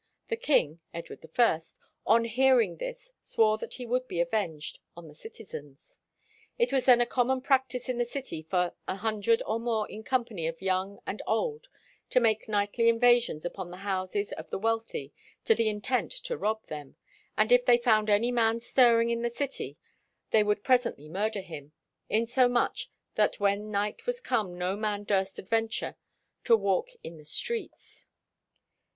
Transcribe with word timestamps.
The 0.29 0.35
king 0.35 0.79
(Edward 0.95 1.23
I) 1.37 1.61
on 2.07 2.23
hearing 2.23 2.77
this 2.77 3.13
"swore 3.21 3.59
that 3.59 3.75
he 3.75 3.85
would 3.85 4.07
be 4.07 4.19
avenged 4.19 4.79
on 4.97 5.07
the 5.07 5.13
citizens." 5.13 5.95
It 6.57 6.73
was 6.73 6.85
then 6.85 7.01
a 7.01 7.05
common 7.05 7.39
practice 7.39 7.87
in 7.87 7.99
the 7.99 8.03
city 8.03 8.41
for 8.41 8.73
"an 8.87 8.97
hundred 8.97 9.43
or 9.45 9.59
more 9.59 9.87
in 9.87 10.01
company 10.03 10.47
of 10.47 10.59
young 10.59 11.01
and 11.05 11.21
old 11.27 11.67
to 12.09 12.19
make 12.19 12.49
nightly 12.49 12.89
invasions 12.89 13.45
upon 13.45 13.69
the 13.69 13.77
houses 13.85 14.31
of 14.31 14.49
the 14.49 14.57
wealthy, 14.57 15.13
to 15.45 15.53
the 15.53 15.69
intent 15.69 16.09
to 16.23 16.35
rob 16.35 16.65
them, 16.65 16.95
and 17.37 17.51
if 17.51 17.63
they 17.63 17.77
found 17.77 18.09
any 18.09 18.31
man 18.31 18.59
stirring 18.59 19.11
in 19.11 19.21
the 19.21 19.29
city 19.29 19.77
they 20.31 20.41
would 20.41 20.63
presently 20.63 21.09
murder 21.09 21.41
him, 21.41 21.73
insomuch 22.09 22.89
that 23.13 23.39
when 23.39 23.69
night 23.69 24.07
was 24.07 24.19
come 24.19 24.57
no 24.57 24.75
man 24.75 25.03
durst 25.03 25.37
adventure 25.37 25.95
to 26.43 26.57
walk 26.57 26.87
in 27.03 27.17
the 27.19 27.23
streets." 27.23 28.07